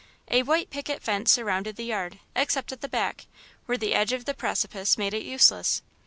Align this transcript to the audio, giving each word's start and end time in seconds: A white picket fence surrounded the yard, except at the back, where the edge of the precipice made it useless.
A 0.31 0.41
white 0.41 0.71
picket 0.71 0.99
fence 1.03 1.31
surrounded 1.31 1.75
the 1.75 1.85
yard, 1.85 2.17
except 2.35 2.71
at 2.71 2.81
the 2.81 2.89
back, 2.89 3.27
where 3.67 3.77
the 3.77 3.93
edge 3.93 4.13
of 4.13 4.25
the 4.25 4.33
precipice 4.33 4.97
made 4.97 5.13
it 5.13 5.21
useless. 5.21 5.83